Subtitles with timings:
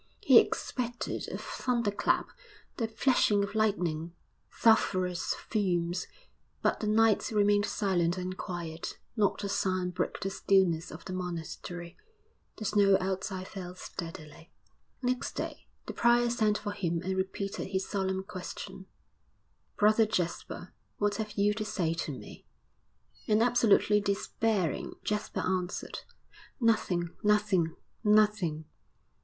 [0.21, 2.27] He expected a thunderclap,
[2.77, 4.15] the flashing of lightning,
[4.49, 6.07] sulphurous fumes
[6.63, 11.13] but the night remained silent and quiet; not a sound broke the stillness of the
[11.13, 11.97] monastery;
[12.57, 14.49] the snow outside fell steadily.
[14.49, 14.51] VI
[15.09, 18.87] Next day the prior sent for him and repeated his solemn question.
[19.77, 22.47] 'Brother Jasper, what have you to say to me?'
[23.27, 25.99] And absolutely despairing, Jasper answered,
[26.59, 28.65] 'Nothing, nothing, nothing!'